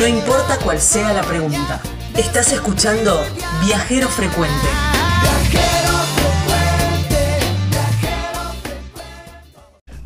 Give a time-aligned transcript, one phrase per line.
[0.00, 1.78] No importa cuál sea la pregunta.
[2.16, 3.20] Estás escuchando
[3.66, 4.66] Viajero Frecuente.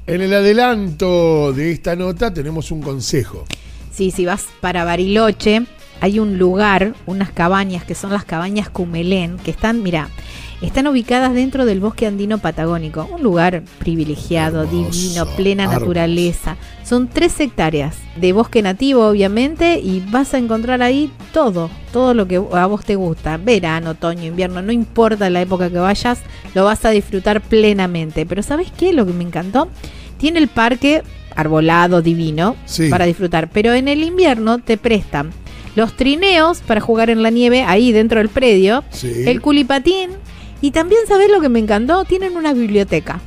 [0.04, 3.44] En el adelanto de esta nota tenemos un consejo.
[3.92, 5.62] Sí, si vas para Bariloche,
[6.00, 10.08] hay un lugar, unas cabañas que son las cabañas Cumelén, que están, mira,
[10.62, 16.56] están ubicadas dentro del bosque andino patagónico, un lugar privilegiado, divino, plena naturaleza.
[16.84, 22.26] Son tres hectáreas de bosque nativo, obviamente, y vas a encontrar ahí todo, todo lo
[22.26, 23.36] que a vos te gusta.
[23.36, 26.20] Verano, otoño, invierno, no importa la época que vayas,
[26.54, 28.24] lo vas a disfrutar plenamente.
[28.26, 28.92] Pero ¿sabes qué?
[28.92, 29.68] Lo que me encantó,
[30.18, 31.02] tiene el parque
[31.36, 32.88] arbolado, divino, Sí.
[32.88, 35.30] para disfrutar, pero en el invierno te prestan
[35.76, 39.24] los trineos para jugar en la nieve ahí dentro del predio, Sí.
[39.26, 40.10] el culipatín
[40.66, 42.04] y también, ¿sabes lo que me encantó?
[42.04, 43.20] Tienen una biblioteca.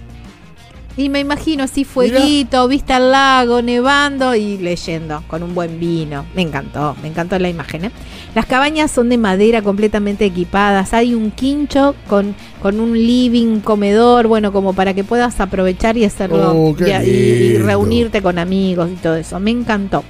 [1.00, 6.26] Y me imagino así fueguito, vista al lago, nevando y leyendo con un buen vino.
[6.36, 7.86] Me encantó, me encantó la imagen.
[7.86, 7.92] ¿eh?
[8.34, 10.96] Las cabañas son de madera completamente equipadas.
[10.96, 16.06] Hay un quincho con, con un living, comedor, bueno, como para que puedas aprovechar y
[16.06, 19.40] hacerlo Oh, y- reunirte con amigos y todo eso.
[19.40, 20.04] Me encantó.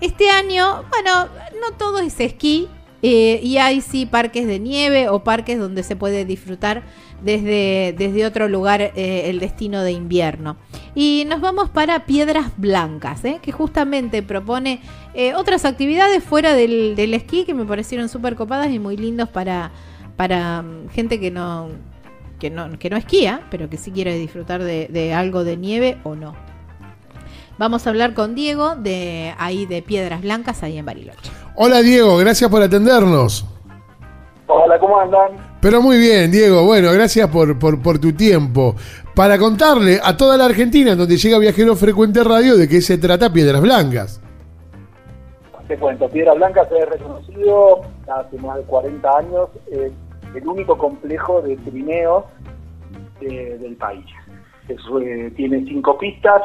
[0.00, 1.26] Este año, bueno,
[1.60, 2.68] no todo es esquí.
[3.02, 6.82] eh, y hay sí parques de nieve o parques donde se puede disfrutar
[7.22, 10.56] desde, desde otro lugar eh, el destino de invierno.
[11.00, 13.38] Y nos vamos para Piedras Blancas, ¿eh?
[13.40, 14.82] que justamente propone
[15.14, 19.28] eh, otras actividades fuera del, del esquí que me parecieron súper copadas y muy lindos
[19.28, 19.70] para,
[20.16, 21.68] para mm, gente que no,
[22.40, 25.98] que, no, que no esquía, pero que sí quiere disfrutar de, de algo de nieve
[26.02, 26.34] o no.
[27.58, 31.30] Vamos a hablar con Diego de ahí de Piedras Blancas, ahí en Bariloche.
[31.54, 33.46] Hola, Diego, gracias por atendernos.
[34.48, 35.47] Hola, ¿cómo andan?
[35.60, 36.64] Pero muy bien, Diego.
[36.64, 38.76] Bueno, gracias por, por, tu tiempo.
[39.14, 43.32] Para contarle a toda la Argentina, donde llega Viajero Frecuente Radio, de qué se trata
[43.32, 44.20] Piedras Blancas.
[45.66, 49.92] Te cuento, Piedra Blanca se ha reconocido hace más de 40 años es
[50.34, 52.24] el único complejo de trineos
[53.20, 54.06] eh, del país.
[54.68, 56.40] Es, eh, tiene cinco pistas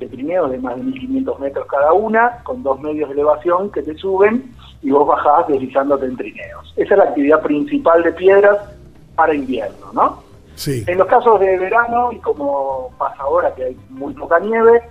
[0.00, 3.82] de trineos de más de 1500 metros cada una, con dos medios de elevación que
[3.82, 4.52] te suben
[4.84, 6.72] y vos bajás deslizándote en trineos.
[6.76, 8.58] Esa es la actividad principal de piedras
[9.16, 10.22] para invierno, ¿no?
[10.54, 10.84] Sí.
[10.86, 14.82] En los casos de verano, y como pasa ahora que hay muy poca nieve,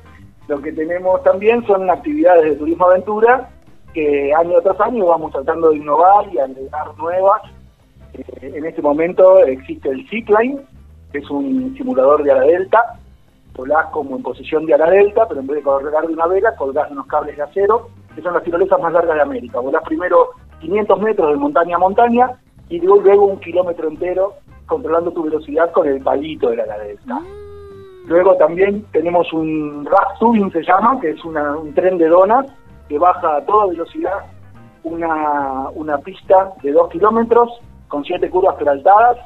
[0.47, 3.49] lo que tenemos también son actividades de turismo aventura
[3.93, 7.41] que año tras año vamos tratando de innovar y agregar nuevas.
[8.13, 10.59] Eh, en este momento existe el Zipline,
[11.11, 12.99] que es un simulador de ala delta.
[13.55, 16.55] Volás como en posición de ala delta, pero en vez de colgar de una vela,
[16.55, 19.59] colgás unos cables de acero, que son las tirolesas más largas de América.
[19.59, 20.29] Volás primero
[20.59, 22.31] 500 metros de montaña a montaña
[22.69, 24.33] y luego, luego un kilómetro entero
[24.67, 27.19] controlando tu velocidad con el palito de la ala delta.
[28.07, 32.45] Luego también tenemos un rack tubing, se llama, que es una- un tren de donas
[32.89, 34.19] que baja a toda velocidad
[34.83, 37.49] una, una pista de 2 kilómetros
[37.87, 39.17] con siete curvas peraltadas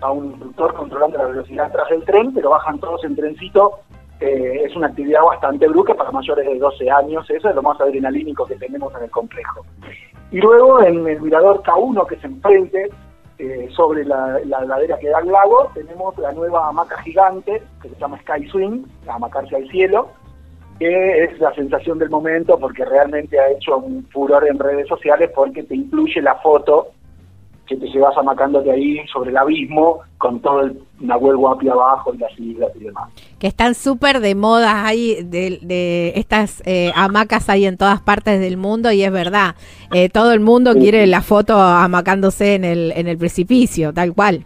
[0.00, 3.72] a un instructor controlando la velocidad atrás del tren, pero bajan todos en trencito.
[4.22, 7.80] Eh, es una actividad bastante bruca para mayores de 12 años, eso es lo más
[7.80, 9.66] adrenalínico que tenemos en el complejo.
[10.30, 12.88] Y luego en el mirador K1, que es enfrente,
[13.40, 17.88] eh, sobre la, la ladera que da al lago, tenemos la nueva hamaca gigante, que
[17.88, 20.10] se llama Sky Swing, hamacarse al cielo,
[20.78, 25.32] que es la sensación del momento porque realmente ha hecho un furor en redes sociales
[25.34, 26.92] porque te incluye la foto
[27.66, 32.18] que te llevas amacándote ahí sobre el abismo con todo el Nahuel Huapi abajo y
[32.18, 33.10] las islas y demás.
[33.42, 38.38] Que están súper de moda ahí, de, de estas eh, hamacas hay en todas partes
[38.38, 39.56] del mundo y es verdad,
[39.92, 44.44] eh, todo el mundo quiere la foto amacándose en el, en el precipicio, tal cual.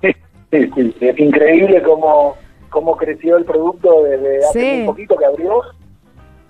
[0.00, 0.10] Sí,
[0.50, 2.34] sí, es increíble cómo,
[2.68, 4.76] cómo creció el producto desde hace Sí.
[4.78, 5.62] muy poquito que abrió.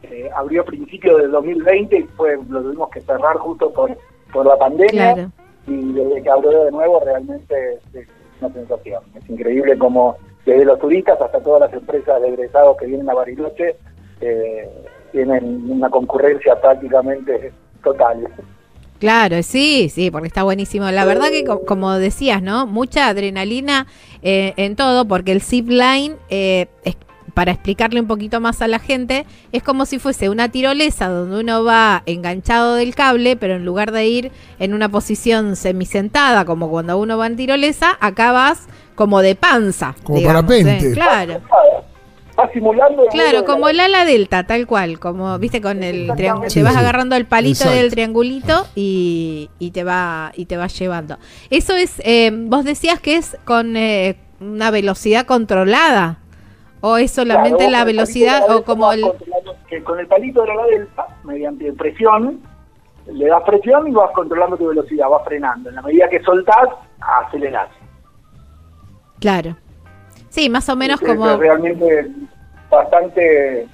[0.05, 3.95] Eh, abrió a principios del 2020 y fue, lo tuvimos que cerrar justo por,
[4.33, 5.13] por la pandemia.
[5.13, 5.31] Claro.
[5.67, 8.09] Y desde que abrió de nuevo realmente es, es
[8.41, 9.03] una sensación.
[9.15, 10.17] Es increíble cómo
[10.47, 13.77] desde los turistas hasta todas las empresas de egresados que vienen a Bariloche
[14.21, 14.69] eh,
[15.13, 17.53] tienen una concurrencia prácticamente
[17.83, 18.27] total.
[18.99, 20.89] Claro, sí, sí, porque está buenísimo.
[20.93, 22.67] La verdad que, co- como decías, ¿no?
[22.69, 23.89] Mucha adrenalina
[24.23, 26.97] eh, en todo, porque el zip line, eh, es-
[27.35, 31.41] para explicarle un poquito más a la gente, es como si fuese una tirolesa donde
[31.41, 36.69] uno va enganchado del cable, pero en lugar de ir en una posición semisentada, como
[36.71, 39.95] cuando uno va en tirolesa, acá vas como de panza.
[40.05, 40.91] Como digamos, parapente.
[40.91, 40.93] ¿eh?
[40.93, 41.41] Claro.
[42.39, 46.11] Va simulando el Claro, como la- el ala delta, tal cual, como viste con el
[46.17, 47.77] triángulo, te vas agarrando el palito Exacto.
[47.77, 51.19] del triangulito y, y te va y te va llevando.
[51.51, 56.21] Eso es, eh, vos decías que es con eh, una velocidad controlada
[56.83, 59.03] o es solamente Claro, la velocidad la o como el
[59.69, 62.41] que con el palito de la delta, mediante presión,
[63.07, 65.71] le das presión y vas controlando tu velocidad, vas frenando.
[65.71, 66.69] En la medida que soltás,
[67.27, 67.69] acelerás.
[69.19, 69.57] claro,
[70.29, 72.11] sí, más o menos como Es realmente
[72.71, 73.67] bastante,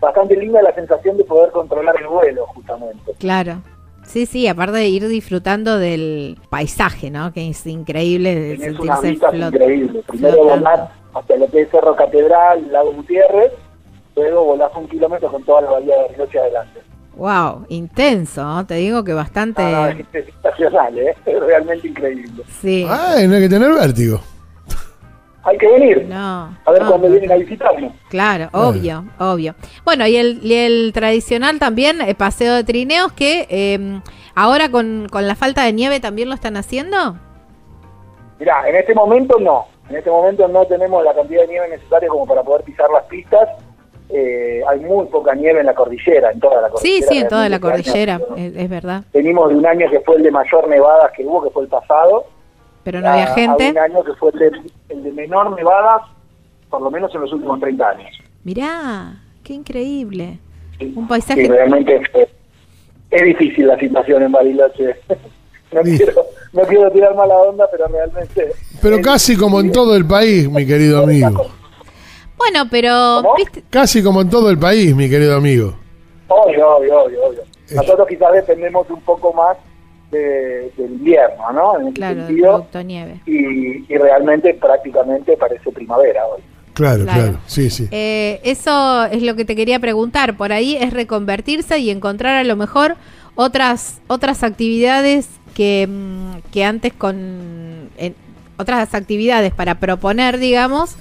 [0.00, 3.12] bastante linda la sensación de poder controlar el vuelo, justamente.
[3.18, 3.60] claro.
[4.04, 7.32] Sí, sí, aparte de ir disfrutando del paisaje, ¿no?
[7.32, 10.04] Que es increíble de sentirse vistas flot- increíbles.
[10.04, 10.88] Primero flotando.
[11.14, 13.52] Hasta lo que es Cerro Catedral, Lago Gutiérrez,
[14.16, 16.80] luego volás un kilómetro con toda la bahía de Bariloche adelante.
[17.16, 18.66] Wow, intenso, ¿no?
[18.66, 19.62] te digo que bastante.
[19.62, 21.14] Ah, es sensacional, ¿eh?
[21.24, 22.42] es realmente increíble.
[22.60, 22.86] Sí.
[22.90, 24.20] Ay, no hay que tener vértigo.
[25.46, 26.56] Hay que venir, No.
[26.64, 27.12] a ver no, cuando no.
[27.12, 27.92] vienen a visitarnos.
[28.08, 29.54] Claro, obvio, obvio.
[29.84, 34.00] Bueno, y el, y el tradicional también, eh, paseo de trineos, que eh,
[34.34, 37.18] ahora con, con la falta de nieve también lo están haciendo.
[38.44, 39.64] Mirá, en este momento no.
[39.88, 43.04] En este momento no tenemos la cantidad de nieve necesaria como para poder pisar las
[43.04, 43.48] pistas.
[44.10, 47.06] Eh, hay muy poca nieve en la cordillera, en toda la Sí, cordillera.
[47.08, 49.02] sí, en toda la cordillera, es, verdad.
[49.14, 51.68] Venimos de un año que fue el de mayor nevadas que hubo, que fue el
[51.70, 52.24] pasado.
[52.82, 53.66] Pero no había a- gente.
[53.66, 54.50] A un año que fue el de,
[54.90, 56.02] el de menor nevadas,
[56.68, 58.10] por lo menos en los últimos 30 años.
[58.44, 60.38] Mirá, qué increíble.
[60.78, 60.92] Sí.
[60.94, 62.28] Un paisaje- Sí, realmente es,
[63.10, 64.96] es difícil la situación en Bariloche.
[65.72, 65.96] No Sí.
[65.96, 66.23] quiero,
[66.54, 68.52] no quiero tirar mala onda, pero realmente...
[68.80, 71.46] Pero casi como en todo el país, mi querido amigo.
[72.36, 73.22] Bueno, pero,
[73.70, 75.74] Casi como en todo el país, mi querido amigo.
[76.28, 77.42] Obvio, obvio, obvio, obvio.
[77.74, 79.56] Nosotros quizás dependemos un poco más
[80.10, 81.80] de- del invierno, ¿no?
[81.80, 83.20] En claro, del sentido, producto nieve.
[83.26, 86.42] y, y realmente prácticamente parece primavera hoy.
[86.74, 87.20] Claro, Claro.
[87.22, 87.88] claro, sí, sí.
[87.92, 90.36] Eh, eso es lo que te quería preguntar.
[90.36, 92.96] Por ahí es reconvertirse y encontrar a lo mejor
[93.36, 98.14] otras otras actividades que, mm, que antes con en-
[98.58, 100.96] otras actividades para proponer, digamos,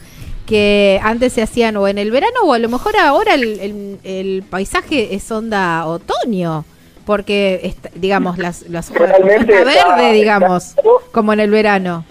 [0.45, 4.00] que antes se hacían o en el verano o a lo mejor ahora el, el-
[4.03, 6.65] el paisaje es onda otoño.
[7.06, 10.81] Porque, digamos, las, las Realmente está está- verde, digamos, está-
[11.12, 12.06] como en el verano.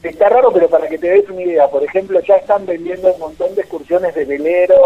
[0.00, 3.18] Está raro, pero para que te des una idea, por ejemplo, ya están vendiendo un
[3.18, 4.76] montón de excursiones de velero,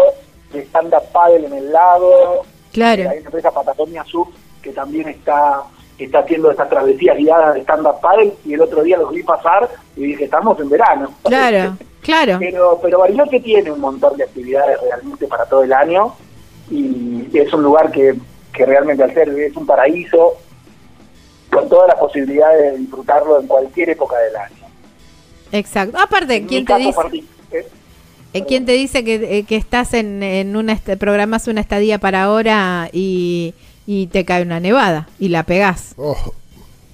[0.51, 2.45] de stand-up paddle en el lago.
[2.75, 3.09] Claro.
[3.09, 4.27] Hay una empresa Patagonia Sub
[4.61, 5.63] que también está
[5.97, 9.69] está haciendo estas travesías guiadas de stand-up paddle y el otro día los vi pasar
[9.95, 11.09] y dije, estamos en verano.
[11.23, 12.35] Claro, claro.
[12.37, 16.13] Pero, pero Bariloche tiene un montón de actividades realmente para todo el año
[16.69, 18.13] y es un lugar que,
[18.51, 20.33] que realmente al ser es un paraíso
[21.49, 24.67] con todas las posibilidades de disfrutarlo en cualquier época del año.
[25.53, 25.97] Exacto.
[25.97, 27.23] Aparte, ¿quién te dice?
[28.39, 31.97] Eh, ¿Quién te dice que, eh, que estás en, en un est- programas una estadía
[31.99, 33.53] para ahora y,
[33.87, 35.93] y te cae una nevada y la pegás?
[35.97, 36.33] Ojo.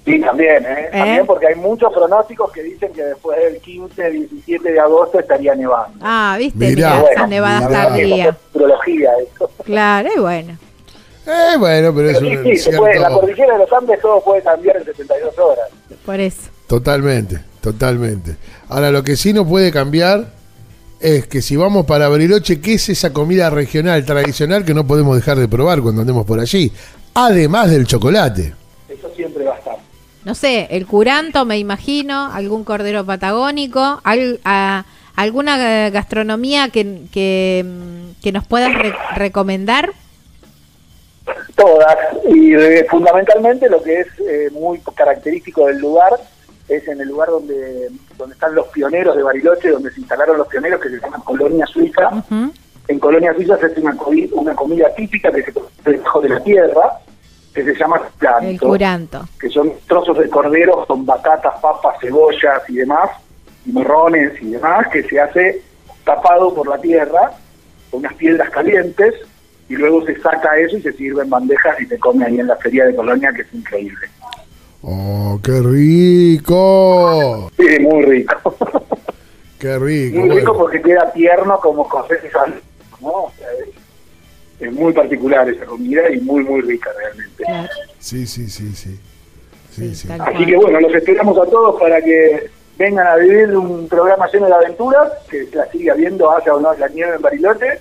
[0.04, 0.86] Sí, también, ¿eh?
[0.86, 0.98] ¿Eh?
[0.98, 5.54] También porque hay muchos pronósticos que dicen que después del 15, 17 de agosto estaría
[5.54, 5.96] nevando.
[6.00, 6.74] Ah, viste, Mirá.
[6.74, 7.82] Mirá, Bueno, esas nevadas mirá.
[7.88, 8.36] tardías.
[9.16, 9.50] Es eso.
[9.64, 10.58] Claro, y bueno.
[11.24, 12.98] Eh, bueno, pero es Pero sí, un sí, se puede.
[12.98, 15.68] La cordillera de los Andes todo puede cambiar en 72 horas.
[16.04, 16.50] Por eso.
[16.66, 18.34] Totalmente, totalmente.
[18.68, 20.26] Ahora, lo que sí no puede cambiar
[21.02, 25.16] es que si vamos para Bariloche, ¿qué es esa comida regional, tradicional que no podemos
[25.16, 26.72] dejar de probar cuando andemos por allí?
[27.14, 28.54] Además del chocolate.
[28.88, 29.76] Eso siempre va a estar.
[30.24, 34.84] No sé, el curanto, me imagino, algún cordero patagónico, al- a-
[35.16, 37.64] alguna gastronomía que, que,
[38.22, 39.90] que nos puedas re- recomendar.
[41.54, 41.96] Todas.
[42.34, 46.12] Y eh, fundamentalmente lo que es eh, muy característico del lugar
[46.68, 50.46] es en el lugar donde, donde están los pioneros de Bariloche, donde se instalaron los
[50.48, 52.10] pioneros, que se llama Colonia Suiza.
[52.88, 56.28] En Colonia Suiza se hace una, comi- una comida típica que se produce debajo de
[56.30, 56.98] la tierra,
[57.54, 59.28] que se llama curanto, El curanto.
[59.38, 63.10] que son trozos de cordero con batatas, papas, cebollas y demás,
[63.66, 65.62] y morrones y demás, que se hace
[66.04, 67.32] tapado por la tierra,
[67.90, 69.14] con unas piedras calientes,
[69.68, 72.46] y luego se saca eso y se sirve en bandejas y se come ahí en
[72.48, 74.08] la feria de Colonia, que es increíble.
[74.84, 77.50] ¡Oh, qué rico!
[77.56, 78.56] Sí, muy rico.
[79.60, 80.18] ¡Qué rico!
[80.18, 80.58] muy rico bueno.
[80.58, 81.88] porque queda tierno como
[82.32, 82.60] sal,
[83.00, 83.08] ¿no?
[83.08, 87.44] O sea, es, es muy particular esa comida y muy, muy rica realmente.
[88.00, 88.98] Sí, sí, sí, sí.
[89.70, 93.88] Sí, Sí, Así que bueno, los esperamos a todos para que vengan a vivir un
[93.88, 97.78] programa lleno de aventuras, que la sigue habiendo, haya o no la nieve en Bariloche.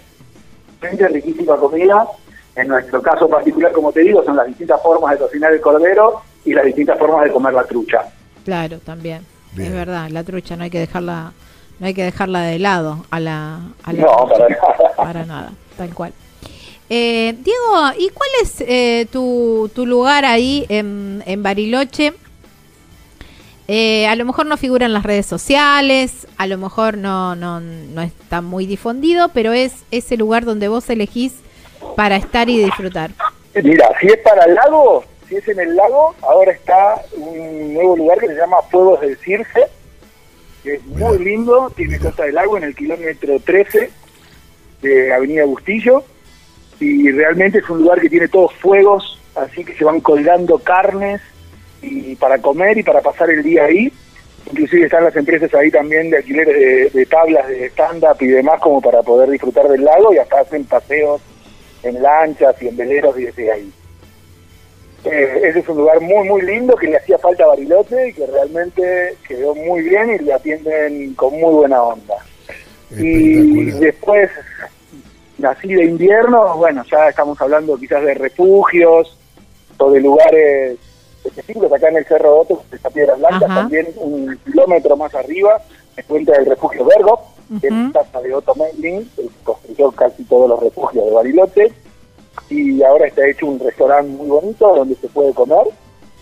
[0.80, 2.08] Gente riquísima comida.
[2.56, 6.22] En nuestro caso particular, como te digo, son las distintas formas de cocinar el cordero
[6.46, 8.04] y las distintas formas de comer la trucha.
[8.46, 9.26] Claro, también.
[9.54, 9.70] Bien.
[9.70, 11.34] Es verdad, la trucha no hay que dejarla
[11.80, 14.38] no hay que dejarla de lado a la, a la No, trucha.
[14.38, 14.92] para nada.
[14.96, 16.14] Para nada, tal cual.
[16.90, 22.14] Eh, Diego, ¿y cuál es eh, tu, tu lugar ahí en, en Bariloche?
[23.68, 27.60] Eh, a lo mejor no figura en las redes sociales, a lo mejor no, no,
[27.62, 31.36] no está muy difundido, pero es ese lugar donde vos elegís
[31.96, 33.12] para estar y disfrutar.
[33.64, 37.96] Mira, si es para el lago, si es en el lago, ahora está un nuevo
[37.96, 39.66] lugar que se llama Fuegos del Circe,
[40.62, 42.00] que es muy lindo, tiene.
[42.00, 43.90] Costa del Lago en el kilómetro 13
[44.82, 46.04] de Avenida Bustillo,
[46.82, 51.22] y realmente es un lugar que tiene todos fuegos, así que se van colgando carnes
[51.82, 53.90] y para comer y para pasar el día ahí.
[54.48, 58.60] Inclusive están las empresas ahí también de alquileres de, de tablas de stand-up y demás
[58.60, 61.22] como para poder disfrutar del lago y hasta hacen paseos
[61.84, 63.72] en lanchas y en veleros y desde ahí.
[65.04, 68.14] Eh, ese es un lugar muy, muy lindo que le hacía falta a Bariloche y
[68.14, 72.16] que realmente quedó muy bien y le atienden con muy buena onda.
[72.92, 74.30] Y después,
[75.44, 79.18] así de invierno, bueno, ya estamos hablando quizás de refugios
[79.78, 80.78] o de lugares
[81.24, 81.72] específicos.
[81.72, 83.56] Acá en el Cerro Otto, que está Piedras Blancas, Ajá.
[83.62, 85.62] también un kilómetro más arriba,
[85.96, 87.22] se encuentra el refugio Vergo,
[87.60, 87.88] que Ujú.
[87.88, 91.72] es casa de Otto Meiling, que construyó casi todos los refugios de Bariloche.
[92.50, 95.68] Y ahora está hecho un restaurante muy bonito donde se puede comer.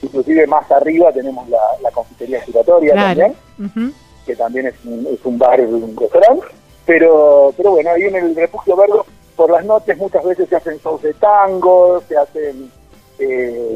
[0.01, 3.34] Inclusive más arriba tenemos la, la confitería giratoria Claro.
[3.58, 3.94] también
[4.25, 6.46] que también es un, es un bar, un restaurante,
[6.86, 8.94] pero, pero bueno, ahí en el Refugio Verde,
[9.36, 12.72] por las noches muchas veces se hacen shows de tango, se hacen
[13.18, 13.75] eh,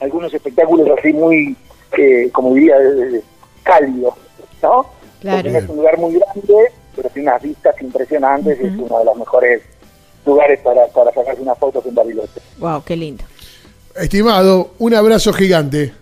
[0.00, 1.56] algunos espectáculos así muy,
[1.98, 3.20] eh, como diría, eh,
[3.64, 4.14] cálidos,
[4.62, 4.86] ¿no?
[5.20, 5.42] Claro.
[5.42, 9.04] Porque es un lugar muy grande, pero tiene unas vistas impresionantes y es uno de
[9.04, 9.62] los mejores
[10.26, 12.40] lugares para, para sacarse unas fotos en Bariloche.
[12.58, 13.24] Wow, qué lindo.
[13.94, 15.92] Estimado, un abrazo gigante.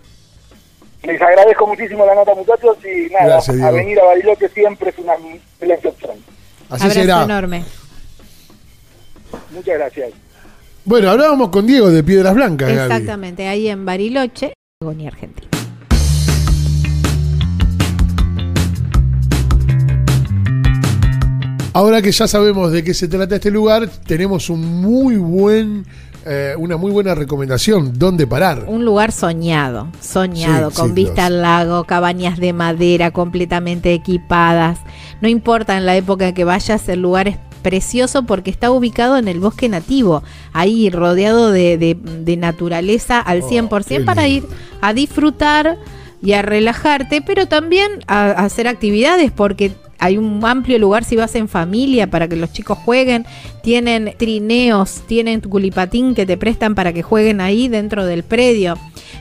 [1.03, 4.97] Les agradezco muchísimo la nota, muchachos, y nada, Gracias, a venir a Bariloche siempre es
[4.97, 6.17] una excelente opción.
[6.69, 7.23] Así Abrazo será.
[7.23, 7.63] enorme.
[9.51, 10.11] Muchas gracias.
[10.83, 12.93] Bueno, hablábamos con Diego de Piedras Blancas, Gaby.
[12.93, 14.53] Exactamente, ahí en Bariloche,
[15.07, 15.54] Argentina.
[21.75, 25.85] Ahora que ya sabemos de qué se trata este lugar, tenemos un muy buen,
[26.25, 28.63] eh, una muy buena recomendación dónde parar.
[28.69, 33.93] Un lugar soñado, soñado, Sí, con sí, vista los- al lago, cabañas de madera completamente
[33.93, 34.79] equipadas.
[35.19, 39.27] No importa en la época que vayas, el lugar es precioso porque está ubicado en
[39.27, 44.45] el bosque nativo, ahí rodeado de, de- de naturaleza al Oh, 100% qué para ir
[44.79, 45.77] a disfrutar
[46.21, 51.15] y a relajarte, pero también a, a hacer actividades porque hay un amplio lugar si
[51.15, 53.25] vas en familia para que los chicos jueguen,
[53.63, 58.77] tienen trineos, tienen culipatín que te prestan para que jueguen ahí dentro del predio.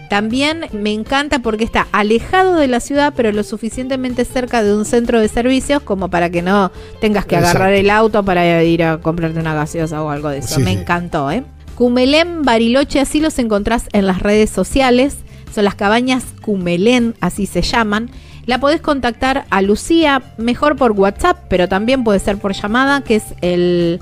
[0.09, 4.85] También me encanta porque está alejado de la ciudad, pero lo suficientemente cerca de un
[4.85, 8.99] centro de servicios como para que no tengas que agarrar el auto para ir a
[8.99, 10.57] comprarte una gaseosa o algo de eso.
[10.57, 10.81] Sí, me sí.
[10.81, 11.45] encantó, ¿eh?
[11.75, 15.17] Cumelén Bariloche, así los encontrás en las redes sociales.
[15.53, 18.11] Son las cabañas Cumelén, así se llaman.
[18.47, 23.17] La podés contactar a Lucía, mejor por WhatsApp, pero también puede ser por llamada, que
[23.17, 24.01] es el